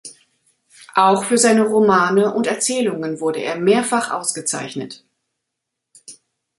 Auch 0.95 1.25
für 1.25 1.37
seine 1.37 1.61
Romane 1.61 2.33
und 2.33 2.47
Erzählungen 2.47 3.19
wurde 3.19 3.41
er 3.43 3.55
mehrfach 3.59 4.09
ausgezeichnet. 4.09 5.05